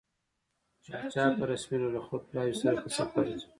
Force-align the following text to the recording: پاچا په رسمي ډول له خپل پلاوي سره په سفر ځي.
پاچا 0.91 1.25
په 1.37 1.43
رسمي 1.51 1.75
ډول 1.81 1.91
له 1.95 2.01
خپل 2.05 2.19
پلاوي 2.29 2.53
سره 2.61 2.75
په 2.83 2.89
سفر 2.97 3.23
ځي. 3.39 3.45